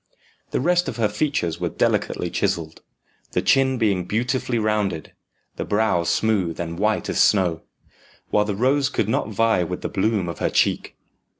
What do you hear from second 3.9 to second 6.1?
beautifully rounded, the brow